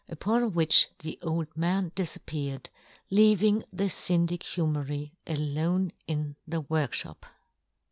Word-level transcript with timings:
Upon 0.09 0.53
which 0.53 0.89
the 1.03 1.19
old 1.21 1.55
man 1.55 1.91
difappeared, 1.95 2.69
leaving 3.11 3.63
the 3.71 3.87
Syndic 3.87 4.41
Humery 4.41 5.11
alone 5.27 5.91
in 6.07 6.37
the 6.47 6.61
work 6.61 6.93
fhop. 6.93 7.21